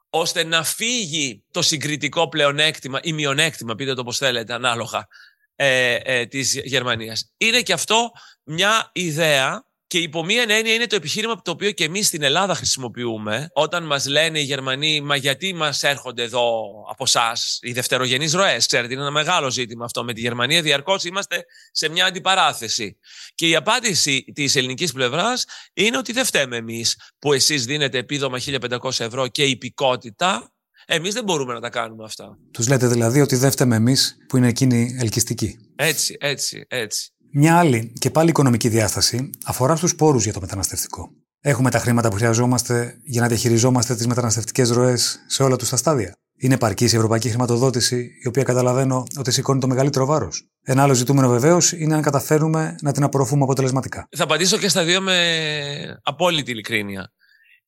[0.10, 5.08] ώστε να φύγει το συγκριτικό πλεονέκτημα ή μειονέκτημα, πείτε το όπως θέλετε, ανάλογα,
[5.56, 7.32] ε, ε, της Γερμανίας.
[7.38, 8.12] Είναι και αυτό
[8.44, 12.56] μια ιδέα και υπό μία έννοια είναι το επιχείρημα το οποίο και εμείς στην Ελλάδα
[12.56, 18.34] χρησιμοποιούμε όταν μας λένε οι Γερμανοί, μα γιατί μας έρχονται εδώ από εσά οι δευτερογενείς
[18.34, 20.04] ροές; Ξέρετε, είναι ένα μεγάλο ζήτημα αυτό.
[20.04, 22.98] Με τη Γερμανία διαρκώς είμαστε σε μια αντιπαράθεση.
[23.36, 28.40] Και η απάντηση της ελληνικής πλευράς είναι ότι δεν φταίμε εμείς που εσείς δίνετε επίδομα
[28.40, 30.54] 1500 ευρώ και υπηκότητα.
[30.86, 32.38] Εμείς δεν μπορούμε να τα κάνουμε αυτά.
[32.52, 35.58] Τους λέτε δηλαδή ότι δεν φταίμε εμείς που είναι εκείνοι ελκυστικοί.
[35.76, 37.12] Έτσι, έτσι, έτσι.
[37.32, 41.10] Μια άλλη και πάλι οικονομική διάσταση αφορά στους πόρους για το μεταναστευτικό.
[41.42, 45.78] Έχουμε τα χρήματα που χρειαζόμαστε για να διαχειριζόμαστε τις μεταναστευτικές ροές σε όλα τους τα
[45.78, 46.16] στάδια.
[46.42, 50.50] Είναι επαρκής η ευρωπαϊκή χρηματοδότηση, η οποία καταλαβαίνω ότι σηκώνει το μεγαλύτερο βάρος.
[50.62, 54.08] Ένα άλλο ζητούμενο βεβαίως είναι αν καταφέρουμε να την απορροφούμε αποτελεσματικά.
[54.18, 57.14] Θα απαντήσω και στα δύο με απόλυτη ειλικρίνεια.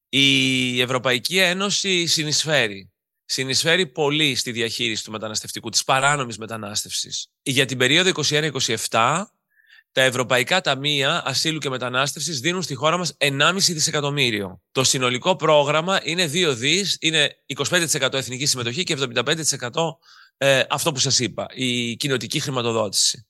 [0.09, 2.91] Η Ευρωπαϊκή Ένωση συνεισφέρει.
[3.25, 7.27] Συνεισφέρει πολύ στη διαχείριση του μεταναστευτικού, της παράνομης μετανάστευσης.
[7.41, 8.09] Για την περίοδο
[8.89, 9.23] 21-27
[9.91, 14.61] τα ευρωπαϊκά ταμεία ασύλου και μετανάστευσης δίνουν στη χώρα μας 1,5 δισεκατομμύριο.
[14.71, 19.69] Το συνολικό πρόγραμμα είναι 2 δις, είναι 25% εθνική συμμετοχή και 75%
[20.37, 23.27] ε, αυτό που σας είπα, η κοινοτική χρηματοδότηση.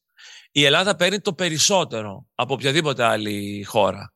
[0.52, 4.14] Η Ελλάδα παίρνει το περισσότερο από οποιαδήποτε άλλη χώρα.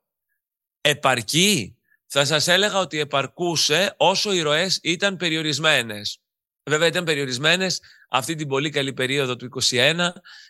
[0.81, 6.19] Επαρκεί, θα σας έλεγα ότι επαρκούσε όσο οι ροές ήταν περιορισμένες.
[6.63, 7.79] Βέβαια ήταν περιορισμένες
[8.15, 10.09] αυτή την πολύ καλή περίοδο του 2021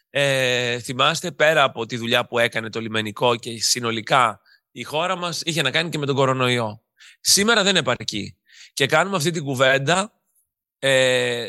[0.09, 5.41] ε, θυμάστε, πέρα από τη δουλειά που έκανε το λιμενικό και συνολικά η χώρα μας
[5.45, 6.81] είχε να κάνει και με τον κορονοϊό.
[7.19, 8.37] Σήμερα δεν επαρκεί.
[8.73, 10.13] Και κάνουμε αυτή την κουβέντα
[10.79, 11.47] ε,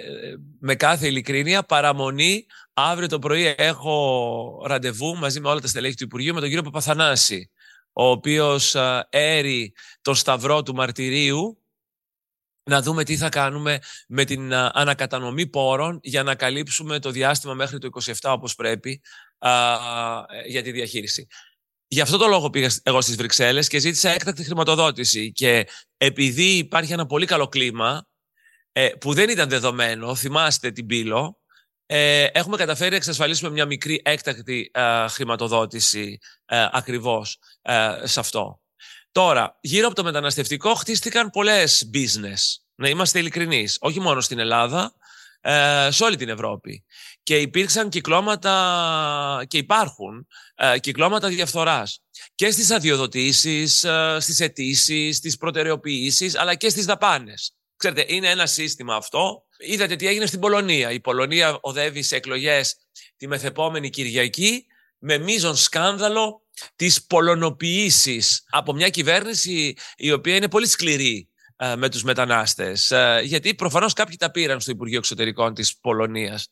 [0.61, 2.47] με κάθε ειλικρίνεια, παραμονή.
[2.73, 6.65] Αύριο το πρωί έχω ραντεβού μαζί με όλα τα στελέχη του Υπουργείου με τον κύριο
[6.65, 7.51] Παπαθανάση,
[7.93, 11.59] ο οποίος ε, έρει τον σταυρό του μαρτυρίου
[12.71, 17.79] να δούμε τι θα κάνουμε με την ανακατανομή πόρων για να καλύψουμε το διάστημα μέχρι
[17.79, 19.01] το 27 όπως πρέπει
[20.47, 21.27] για τη διαχείριση.
[21.89, 26.93] Γι' αυτό το λόγο πήγα εγώ στις Βρυξέλλες και ζήτησα έκτακτη χρηματοδότηση και επειδή υπάρχει
[26.93, 28.07] ένα πολύ καλό κλίμα
[28.73, 31.41] ε, που δεν ήταν δεδομένο, θυμάστε την πύλο,
[31.87, 34.71] ε, έχουμε καταφέρει να εξασφαλίσουμε μια μικρή έκτακτη
[35.09, 37.39] χρηματοδότηση ε, ακριβώς
[38.03, 38.61] σε αυτό.
[39.17, 42.63] Τώρα, γύρω από το μεταναστευτικό χτίστηκαν πολλές business.
[42.75, 43.77] Να είμαστε ειλικρινείς.
[43.81, 44.95] Όχι μόνο στην Ελλάδα,
[45.41, 46.85] ε, σε όλη την Ευρώπη.
[47.23, 52.03] Και υπήρξαν κυκλώματα και υπάρχουν ε, κυκλώματα διαφθοράς.
[52.35, 57.57] Και στις αδειοδοτήσεις, ε, στις αιτήσεις, στις προτεραιοποιήσεις, αλλά και στις δαπάνες.
[57.77, 59.45] Ξέρετε, είναι ένα σύστημα αυτό.
[59.59, 60.91] Είδατε τι έγινε στην Πολωνία.
[60.91, 62.77] Η Πολωνία οδεύει σε εκλογές
[63.17, 64.67] τη μεθεπόμενη Κυριακή
[64.99, 66.46] με μείζον σκάνδαλο
[66.77, 72.91] τις πολωνοποιήσεις από μια κυβέρνηση η οποία είναι πολύ σκληρή ε, με τους μετανάστες.
[72.91, 76.49] Ε, γιατί προφανώς κάποιοι τα πήραν στο Υπουργείο Εξωτερικών της Πολωνίας.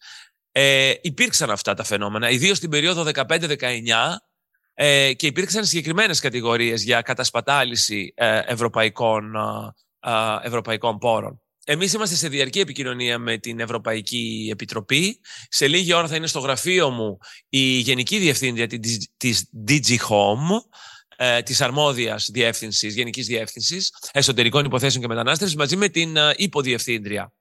[0.52, 4.16] Ε, υπήρξαν αυτά τα φαινόμενα, ιδίως στην περίοδο 15-19
[4.74, 9.34] ε, και υπήρξαν συγκεκριμένες κατηγορίες για κατασπατάληση ε, ευρωπαϊκών,
[10.42, 11.43] ευρωπαϊκών πόρων.
[11.66, 15.20] Εμείς είμαστε σε διαρκή επικοινωνία με την Ευρωπαϊκή Επιτροπή.
[15.48, 18.66] Σε λίγη ώρα θα είναι στο γραφείο μου η Γενική Διευθύντρια
[19.16, 20.58] της DG Home,
[21.16, 27.32] ε, της αρμόδιας διεύθυνσης, Γενικής Διεύθυνσης Εσωτερικών Υποθέσεων και Μετανάστευσης, μαζί με την ε, υποδιευθύντρια.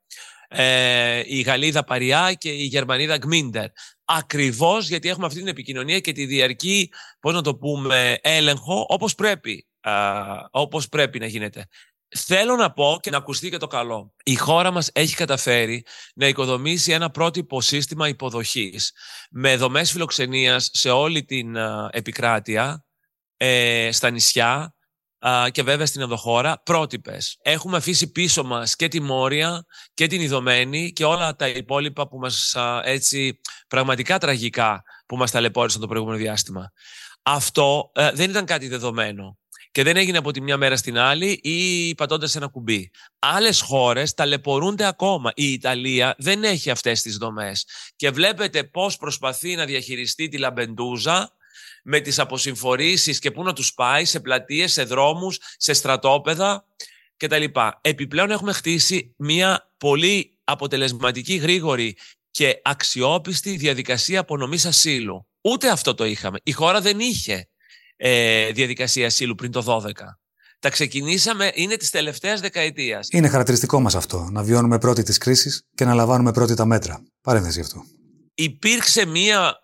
[0.47, 3.67] Ε, η Γαλλίδα Παριά και η Γερμανίδα Γκμίντερ.
[4.05, 9.15] Ακριβώς γιατί έχουμε αυτή την επικοινωνία και τη διαρκή, πώς να το πούμε, έλεγχο, όπως
[9.15, 9.91] πρέπει, ε,
[10.51, 11.67] όπως πρέπει να γίνεται.
[12.15, 14.13] Θέλω να πω και να ακουστεί και το καλό.
[14.23, 18.91] Η χώρα μας έχει καταφέρει να οικοδομήσει ένα πρότυπο σύστημα υποδοχής
[19.31, 21.55] με δομές φιλοξενίας σε όλη την
[21.89, 22.85] επικράτεια,
[23.37, 24.75] ε, στα νησιά
[25.51, 27.37] και βέβαια στην ενδοχώρα, πρότυπες.
[27.41, 32.17] Έχουμε αφήσει πίσω μας και τη Μόρια και την Ιδωμένη και όλα τα υπόλοιπα που
[32.17, 36.71] μας έτσι πραγματικά τραγικά που μας ταλαιπώρησαν το προηγούμενο διάστημα.
[37.21, 39.37] Αυτό ε, δεν ήταν κάτι δεδομένο
[39.73, 42.91] και δεν έγινε από τη μια μέρα στην άλλη ή πατώντας ένα κουμπί.
[43.19, 45.31] Άλλες χώρες ταλαιπωρούνται ακόμα.
[45.35, 47.65] Η Ιταλία δεν έχει αυτές τις δομές.
[47.95, 51.31] Και βλέπετε πώς προσπαθεί να διαχειριστεί τη Λαμπεντούζα
[51.83, 56.65] με τις αποσυμφορήσεις και πού να τους πάει σε πλατείες, σε δρόμους, σε στρατόπεδα
[57.17, 57.43] κτλ.
[57.81, 61.97] Επιπλέον έχουμε χτίσει μια πολύ αποτελεσματική, γρήγορη
[62.31, 65.27] και αξιόπιστη διαδικασία απονομής ασύλου.
[65.41, 66.39] Ούτε αυτό το είχαμε.
[66.43, 67.47] Η χώρα δεν είχε
[67.95, 69.91] ε, διαδικασία ασύλου πριν το 12.
[70.59, 73.07] Τα ξεκινήσαμε, είναι της τελευταίας δεκαετίας.
[73.11, 77.03] Είναι χαρακτηριστικό μας αυτό, να βιώνουμε πρώτη τη κρίση και να λαμβάνουμε πρώτη τα μέτρα.
[77.21, 77.83] Παρένθεση αυτό.
[78.33, 79.55] Υπήρξε μία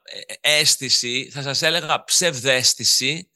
[0.41, 3.29] ε, αίσθηση, θα σας έλεγα ψευδέστηση,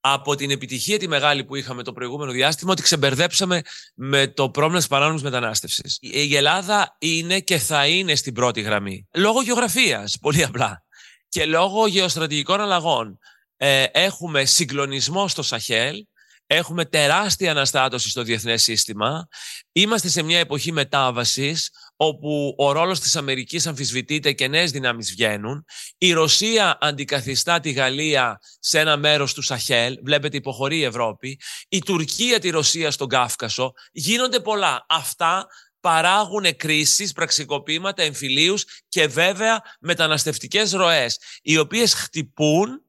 [0.00, 3.62] από την επιτυχία τη μεγάλη που είχαμε το προηγούμενο διάστημα, ότι ξεμπερδέψαμε
[3.94, 5.98] με το πρόβλημα της παράνομης μετανάστευσης.
[6.00, 9.08] Η Ελλάδα είναι και θα είναι στην πρώτη γραμμή.
[9.14, 10.84] Λόγω γεωγραφίας, πολύ απλά.
[11.28, 13.18] Και λόγω γεωστρατηγικών αλλαγών.
[13.60, 16.06] Ε, έχουμε συγκλονισμό στο Σαχέλ,
[16.46, 19.28] έχουμε τεράστια αναστάτωση στο διεθνές σύστημα,
[19.72, 25.64] είμαστε σε μια εποχή μετάβασης όπου ο ρόλος της Αμερικής αμφισβητείται και νέες δυνάμεις βγαίνουν.
[25.98, 31.40] Η Ρωσία αντικαθιστά τη Γαλλία σε ένα μέρος του Σαχέλ, βλέπετε υποχωρεί η Ευρώπη.
[31.68, 33.72] Η Τουρκία τη Ρωσία στον Κάφκασο.
[33.92, 34.86] Γίνονται πολλά.
[34.88, 35.46] Αυτά
[35.80, 42.82] παράγουν κρίσεις, πραξικοπήματα, εμφυλίους και βέβαια μεταναστευτικές ροές, οι οποίες χτυπούν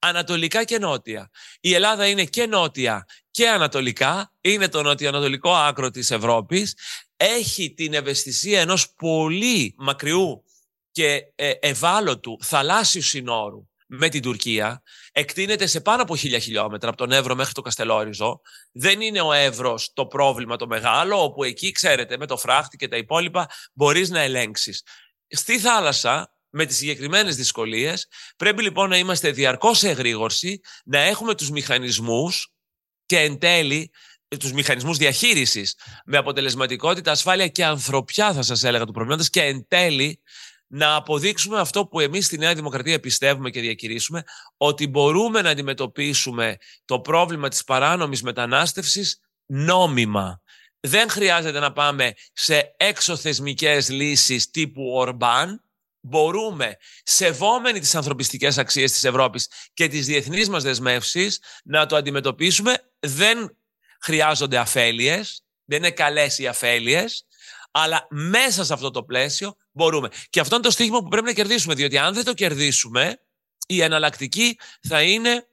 [0.00, 1.30] ανατολικά και νότια.
[1.60, 6.74] Η Ελλάδα είναι και νότια και ανατολικά, είναι το νοτιοανατολικό άκρο της Ευρώπης
[7.22, 10.44] έχει την ευαισθησία ενός πολύ μακριού
[10.90, 14.82] και ε, ευάλωτου θαλάσσιου συνόρου με την Τουρκία,
[15.12, 18.40] εκτείνεται σε πάνω από χίλια χιλιόμετρα από τον Εύρο μέχρι το Καστελόριζο.
[18.72, 22.88] Δεν είναι ο Εύρος το πρόβλημα το μεγάλο, όπου εκεί, ξέρετε, με το φράχτη και
[22.88, 24.82] τα υπόλοιπα μπορείς να ελέγξεις.
[25.28, 31.34] Στη θάλασσα, με τις συγκεκριμένες δυσκολίες, πρέπει λοιπόν να είμαστε διαρκώς σε εγρήγορση, να έχουμε
[31.34, 32.52] τους μηχανισμούς
[33.06, 33.90] και εν τέλει
[34.38, 39.66] τους μηχανισμούς διαχείρισης με αποτελεσματικότητα, ασφάλεια και ανθρωπιά θα σας έλεγα του προβλήματος και εν
[39.68, 40.20] τέλει
[40.66, 44.22] να αποδείξουμε αυτό που εμείς στη Νέα Δημοκρατία πιστεύουμε και διακηρύσουμε,
[44.56, 50.42] ότι μπορούμε να αντιμετωπίσουμε το πρόβλημα της παράνομης μετανάστευσης νόμιμα.
[50.80, 55.64] Δεν χρειάζεται να πάμε σε εξωθεσμικές λύσεις τύπου Ορμπάν.
[56.00, 62.92] Μπορούμε, σεβόμενοι τις ανθρωπιστικές αξίες της Ευρώπης και τις διεθνείς μας δεσμεύσεις, να το αντιμετωπίσουμε.
[63.00, 63.56] Δεν
[64.00, 67.26] χρειάζονται αφέλειες, δεν είναι καλές οι αφέλειες,
[67.70, 70.08] αλλά μέσα σε αυτό το πλαίσιο μπορούμε.
[70.30, 73.20] Και αυτό είναι το στίχημα που πρέπει να κερδίσουμε, διότι αν δεν το κερδίσουμε,
[73.66, 74.58] η εναλλακτική
[74.88, 75.46] θα είναι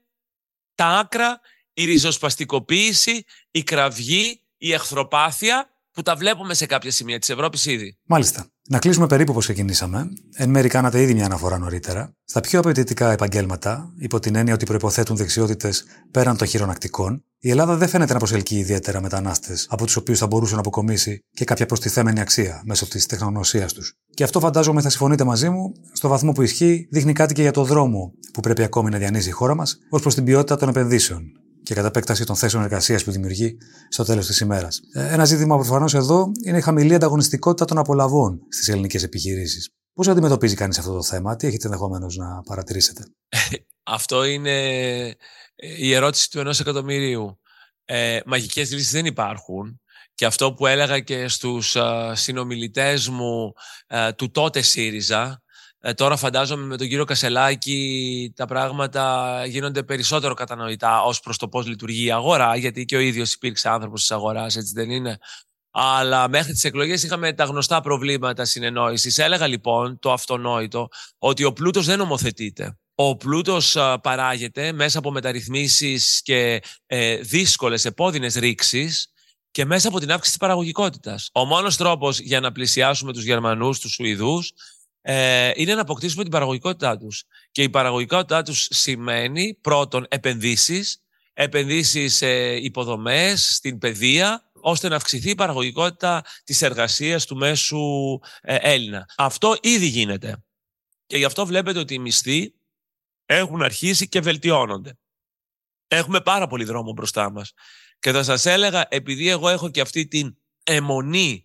[0.75, 1.39] τα άκρα,
[1.73, 7.97] η ριζοσπαστικοποίηση, η κραυγή, η εχθροπάθεια που τα βλέπουμε σε κάποια σημεία της Ευρώπης ήδη.
[8.05, 8.45] Μάλιστα.
[8.69, 10.07] Να κλείσουμε περίπου όπως ξεκινήσαμε.
[10.33, 12.13] Εν μέρει κάνατε ήδη μια αναφορά νωρίτερα.
[12.25, 17.75] Στα πιο απαιτητικά επαγγέλματα, υπό την έννοια ότι προποθέτουν δεξιότητες πέραν των χειρονακτικών, η Ελλάδα
[17.75, 21.65] δεν φαίνεται να προσελκύει ιδιαίτερα μετανάστες, από τους οποίους θα μπορούσε να αποκομίσει και κάποια
[21.65, 23.93] προστιθέμενη αξία μέσω της τεχνογνωσίας τους.
[24.13, 27.51] Και αυτό φαντάζομαι θα συμφωνείτε μαζί μου, στο βαθμό που ισχύει, δείχνει κάτι και για
[27.51, 30.69] το δρόμο που πρέπει ακόμη να διανύζει η χώρα μας ως προς την ποιότητα των
[30.69, 31.31] επενδύσεων
[31.67, 33.57] και κατά επέκταση των θέσεων εργασίας που δημιουργεί
[33.89, 34.79] στο τέλος της ημέρας.
[34.93, 39.69] Ε, ένα ζήτημα προφανώς εδώ είναι η χαμηλή ανταγωνιστικότητα των απολαβών στις ελληνικές επιχειρήσεις.
[39.93, 43.03] Πώς αντιμετωπίζει κανείς αυτό το θέμα, τι έχετε ενδεχομένω να παρατηρήσετε;
[43.97, 44.55] αυτό είναι
[45.77, 47.39] η ερώτηση του ενός εκατομμυρίου.
[47.85, 49.81] Ε, μαγικές λύσεις δεν υπάρχουν.
[50.13, 53.53] Και αυτό που έλεγα και στους uh, συνομιλητές μου
[53.87, 55.41] uh, του τότε ΣΥΡΙΖΑ,
[55.87, 61.47] ε, τώρα φαντάζομαι με τον κύριο Κασελάκη τα πράγματα γίνονται περισσότερο κατανοητά ως προς το
[61.47, 65.17] πώς λειτουργεί η αγορά, γιατί και ο ίδιος υπήρξε άνθρωπος της αγοράς, έτσι δεν είναι.
[65.71, 69.17] Αλλά μέχρι τις εκλογές είχαμε τα γνωστά προβλήματα συνεννόησης.
[69.17, 72.77] Έλεγα λοιπόν το αυτονόητο ότι ο πλούτος δεν νομοθετείται.
[72.95, 79.11] Ο πλούτος παράγεται μέσα από μεταρρυθμίσεις και ε, δύσκολες επώδυνες ρήξεις
[79.51, 81.29] και μέσα από την αύξηση της παραγωγικότητας.
[81.33, 84.51] Ο μόνος τρόπος για να πλησιάσουμε τους Γερμανούς, τους Σουηδούς,
[85.09, 87.23] ε, είναι να αποκτήσουμε την παραγωγικότητά τους.
[87.51, 95.29] Και η παραγωγικότητά τους σημαίνει πρώτον επενδύσεις, επενδύσεις σε υποδομές, στην παιδεία, ώστε να αυξηθεί
[95.29, 97.79] η παραγωγικότητα της εργασίας του μέσου
[98.41, 99.05] ε, Έλληνα.
[99.17, 100.43] Αυτό ήδη γίνεται.
[101.05, 102.53] Και γι' αυτό βλέπετε ότι οι μισθοί
[103.25, 104.97] έχουν αρχίσει και βελτιώνονται.
[105.87, 107.53] Έχουμε πάρα πολύ δρόμο μπροστά μας.
[107.99, 111.43] Και θα σας έλεγα, επειδή εγώ έχω και αυτή την αιμονή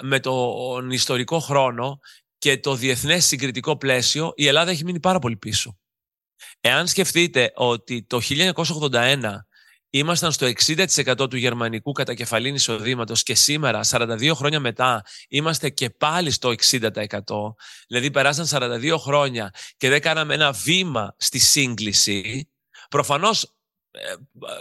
[0.00, 2.00] με τον ιστορικό χρόνο
[2.40, 5.78] και το διεθνές συγκριτικό πλαίσιο, η Ελλάδα έχει μείνει πάρα πολύ πίσω.
[6.60, 8.20] Εάν σκεφτείτε ότι το
[8.90, 9.18] 1981
[9.90, 16.30] ήμασταν στο 60% του γερμανικού κατακεφαλήν εισοδήματος και σήμερα, 42 χρόνια μετά, είμαστε και πάλι
[16.30, 16.80] στο 60%.
[17.88, 22.50] Δηλαδή, περάσαν 42 χρόνια και δεν κάναμε ένα βήμα στη σύγκληση.
[22.90, 23.48] Προφανώς ε,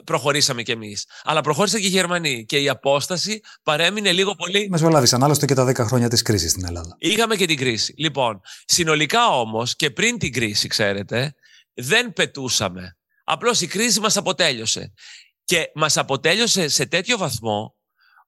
[0.04, 1.06] προχωρήσαμε κι εμείς.
[1.24, 4.68] Αλλά προχώρησαν και οι Γερμανοί και η απόσταση παρέμεινε λίγο πολύ.
[4.70, 6.96] Μεσολάβησαν άλλωστε και τα 10 χρόνια της κρίσης στην Ελλάδα.
[7.00, 7.94] Είχαμε και την κρίση.
[7.98, 11.34] Λοιπόν, συνολικά όμως και πριν την κρίση, ξέρετε,
[11.74, 12.98] δεν πετούσαμε.
[13.24, 14.94] Απλώς η κρίση μας αποτέλειωσε.
[15.44, 17.76] Και μας αποτέλειωσε σε τέτοιο βαθμό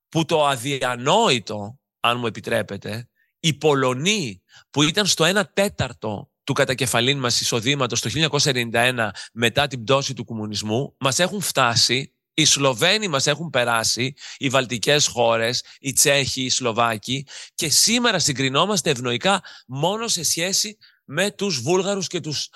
[0.09, 3.09] που το αδιανόητο, αν μου επιτρέπετε,
[3.39, 8.09] οι Πολωνοί που ήταν στο 1 τέταρτο του κατακεφαλήν μας εισοδήματος το
[8.43, 14.49] 1991 μετά την πτώση του κομμουνισμού μας έχουν φτάσει οι Σλοβαίνοι μας έχουν περάσει, οι
[14.49, 21.61] Βαλτικές χώρες, οι Τσέχοι, οι Σλοβάκοι και σήμερα συγκρινόμαστε ευνοϊκά μόνο σε σχέση με τους
[21.61, 22.49] Βούλγαρους και τους,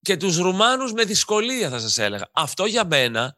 [0.00, 2.30] και τους Ρουμάνους με δυσκολία θα σας έλεγα.
[2.32, 3.36] Αυτό για μένα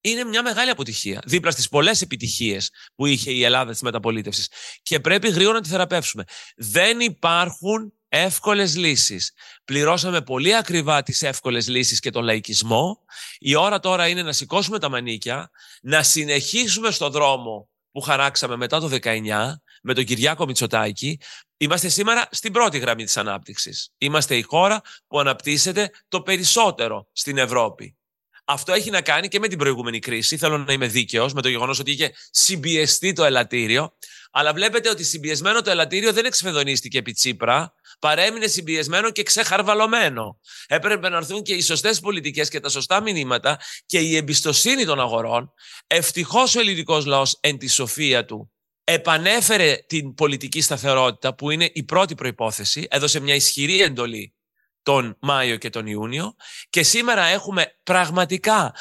[0.00, 1.22] είναι μια μεγάλη αποτυχία.
[1.24, 4.48] Δίπλα στις πολλές επιτυχίες που είχε η Ελλάδα της μεταπολίτευσης.
[4.82, 6.24] Και πρέπει γρήγορα να τη θεραπεύσουμε.
[6.56, 9.32] Δεν υπάρχουν εύκολες λύσεις.
[9.64, 13.04] Πληρώσαμε πολύ ακριβά τις εύκολες λύσεις και τον λαϊκισμό.
[13.38, 15.50] Η ώρα τώρα είναι να σηκώσουμε τα μανίκια,
[15.82, 21.20] να συνεχίσουμε στο δρόμο που χαράξαμε μετά το 19 με τον Κυριάκο Μητσοτάκη.
[21.56, 23.90] Είμαστε σήμερα στην πρώτη γραμμή της ανάπτυξης.
[23.98, 27.96] Είμαστε η χώρα που αναπτύσσεται το περισσότερο στην Ευρώπη.
[28.44, 30.36] Αυτό έχει να κάνει και με την προηγούμενη κρίση.
[30.36, 33.94] Θέλω να είμαι δίκαιος με το γεγονός ότι είχε συμπιεστεί το ελαττήριο.
[34.30, 40.40] Αλλά βλέπετε ότι συμπιεσμένο το ελαττήριο δεν εξφεδονίστηκε επί Τσίπρα, παρέμεινε συμπιεσμένο και ξεχαρβαλωμένο.
[40.66, 45.00] Έπρεπε να έρθουν και οι σωστές πολιτικές και τα σωστά μηνύματα και η εμπιστοσύνη των
[45.00, 45.52] αγορών.
[45.86, 48.52] Ευτυχώς ο ελληνικός λαός εν τη σοφία του
[48.84, 54.34] επανέφερε την πολιτική σταθερότητα που είναι η πρώτη προϋπόθεση, έδωσε μια ισχυρή εντολή
[54.82, 56.34] τον Μάιο και τον Ιούνιο
[56.70, 58.74] και σήμερα έχουμε πραγματικά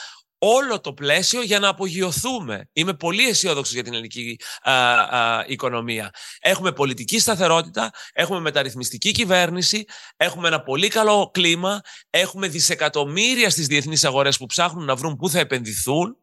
[0.44, 2.70] όλο το πλαίσιο για να απογειωθούμε.
[2.74, 4.40] Είμαι πολύ αισιόδοξος για την ελληνική
[5.48, 6.14] οικονομία.
[6.40, 9.86] Έχουμε πολιτική σταθερότητα, έχουμε μεταρρυθμιστική κυβέρνηση,
[10.18, 15.30] έχουμε ένα πολύ καλό κλίμα, έχουμε δισεκατομμύρια στις διεθνείς αγορές που ψάχνουν να βρουν πού
[15.30, 16.18] θα επενδυθούν.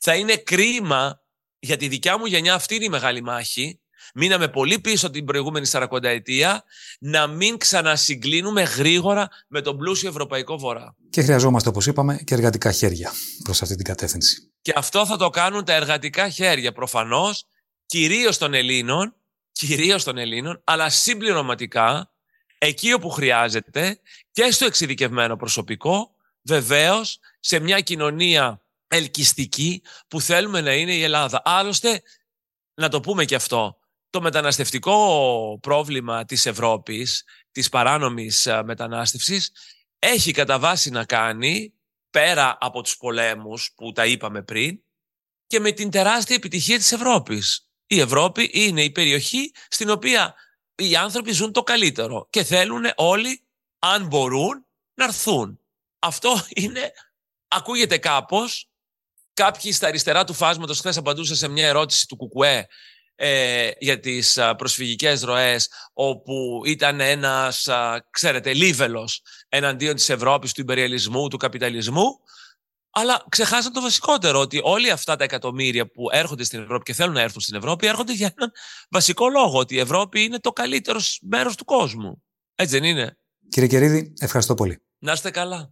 [0.00, 1.22] Θα είναι κρίμα
[1.58, 3.80] για τη δικιά μου γενιά αυτή είναι η μεγάλη μάχη
[4.16, 6.64] Μείναμε πολύ πίσω την προηγούμενη 40 ετία
[6.98, 10.96] να μην ξανασυγκλίνουμε γρήγορα με τον πλούσιο Ευρωπαϊκό Βορρά.
[11.10, 13.12] Και χρειαζόμαστε, όπως είπαμε, και εργατικά χέρια
[13.44, 14.52] προς αυτή την κατεύθυνση.
[14.62, 17.46] Και αυτό θα το κάνουν τα εργατικά χέρια προφανώς,
[17.86, 19.14] κυρίως των Ελλήνων,
[19.52, 22.10] κυρίως των Ελλήνων, αλλά συμπληρωματικά
[22.58, 24.00] εκεί όπου χρειάζεται
[24.32, 26.10] και στο εξειδικευμένο προσωπικό,
[26.42, 31.42] βεβαίως σε μια κοινωνία ελκυστική που θέλουμε να είναι η Ελλάδα.
[31.44, 32.02] Άλλωστε,
[32.74, 33.78] να το πούμε και αυτό,
[34.14, 39.50] το μεταναστευτικό πρόβλημα της Ευρώπης, της παράνομης ε, μετανάστευσης,
[39.98, 41.74] έχει κατά βάση να κάνει,
[42.10, 44.82] πέρα από τους πολέμους που τα είπαμε πριν,
[45.46, 47.70] και με την τεράστια επιτυχία της Ευρώπης.
[47.86, 50.34] Η Ευρώπη είναι η περιοχή στην οποία
[50.74, 53.46] οι άνθρωποι ζουν το καλύτερο και θέλουν όλοι,
[53.78, 55.60] αν μπορούν, να έρθουν.
[55.98, 56.92] Αυτό είναι,
[57.48, 58.70] ακούγεται κάπως,
[59.34, 62.66] κάποιοι στα αριστερά του φάσματος χθες απαντούσαν σε μια ερώτηση του Κουκουέ
[63.14, 67.68] ε, για τις α, προσφυγικές ροές όπου ήταν ένας,
[68.10, 72.22] ξέρετε, λίβελος εναντίον της Ευρώπης, του υπεριαλισμού, του καπιταλισμού
[72.96, 77.14] αλλά ξεχάσαν το βασικότερο, ότι όλοι αυτά τα εκατομμύρια που έρχονται στην Ευρώπη και θέλουν
[77.14, 78.52] να έρθουν στην Ευρώπη έρχονται για έναν
[78.88, 82.22] βασικό λόγο, ότι η Ευρώπη είναι το καλύτερος μέρος του κόσμου.
[82.54, 84.82] Έτσι δεν είναι; Κύριε Κερίδη, ευχαριστώ πολύ.
[84.98, 85.70] Να είστε καλά.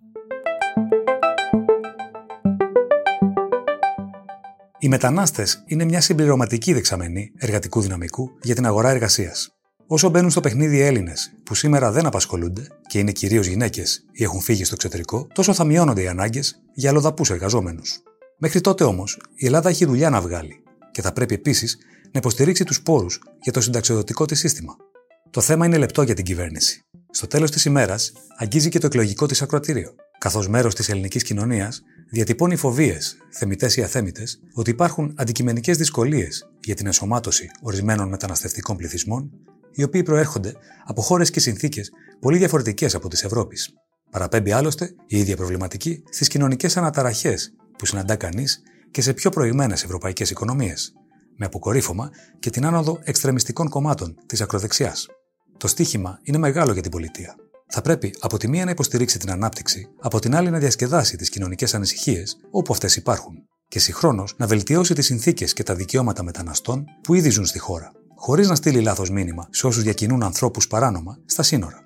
[4.84, 9.48] Οι μετανάστες είναι μια συμπληρωματική δεξαμενή εργατικού δυναμικού για την αγορά εργασίας.
[9.86, 14.22] Όσο μπαίνουν στο παιχνίδι οι Έλληνες, που σήμερα δεν απασχολούνται και είναι κυρίως γυναίκες ή
[14.22, 18.02] έχουν φύγει στο εξωτερικό, τόσο θα μειώνονται οι ανάγκες για αλλοδαπούς εργαζόμενους.
[18.38, 22.64] Μέχρι τότε όμως, η Ελλάδα έχει δουλειά να βγάλει και θα πρέπει επίσης να υποστηρίξει
[22.64, 24.76] τους πόρους για το συνταξιοδοτικό της σύστημα.
[25.30, 26.80] Το θέμα είναι λεπτό για την κυβέρνηση.
[27.10, 29.94] Στο τέλος της ημέρας, αγγίζει και το εκλογικό της ακροατήριο.
[30.18, 36.74] Καθώς μέρος της ελληνικής κοινωνίας, διατυπώνει φοβίες, θεμητές ή αθέμητες, ότι υπάρχουν αντικειμενικές δυσκολίες για
[36.74, 39.30] την ενσωμάτωση ορισμένων μεταναστευτικών πληθυσμών,
[39.72, 43.72] οι οποίοι προέρχονται από χώρες και συνθήκες πολύ διαφορετικές από τις Ευρώπης.
[44.10, 49.84] Παραπέμπει άλλωστε η ίδια προβληματική στις κοινωνικές αναταραχές που συναντά κανείς και σε πιο προηγμένες
[49.84, 50.92] ευρωπαϊκές οικονομίες,
[51.36, 55.06] με αποκορύφωμα και την άνοδο εξτρεμιστικών κομμάτων της ακροδεξιάς.
[55.56, 57.36] Το στίχημα είναι μεγάλο για την πολιτεία
[57.74, 61.28] θα πρέπει από τη μία να υποστηρίξει την ανάπτυξη, από την άλλη να διασκεδάσει τις
[61.28, 63.34] κοινωνικές ανησυχίες όπου αυτές υπάρχουν
[63.68, 67.92] και συγχρόνως να βελτιώσει τις συνθήκες και τα δικαιώματα μεταναστών που ήδη ζουν στη χώρα,
[68.16, 71.78] χωρίς να στείλει λάθος μήνυμα σε όσους διακινούν ανθρώπους παράνομα στα σύνορα.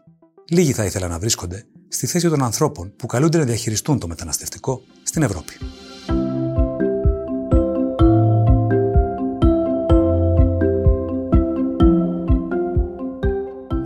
[0.50, 4.82] Λίγοι θα ήθελαν να βρίσκονται στη θέση των ανθρώπων που καλούνται να διαχειριστούν το μεταναστευτικό
[5.02, 5.52] στην Ευρώπη.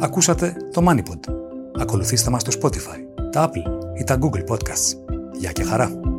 [0.01, 1.40] Ακούσατε το MoneyPod
[1.81, 4.95] Ακολουθήστε μας στο Spotify, τα Apple ή τα Google Podcasts.
[5.33, 6.10] Γεια και χαρά!